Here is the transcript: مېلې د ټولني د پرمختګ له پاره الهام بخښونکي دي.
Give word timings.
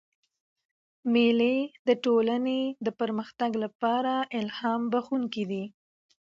مېلې 1.13 1.55
د 1.87 1.89
ټولني 2.03 2.61
د 2.85 2.87
پرمختګ 2.99 3.51
له 3.63 3.69
پاره 3.81 4.15
الهام 4.39 4.81
بخښونکي 4.91 5.43
دي. 5.51 5.63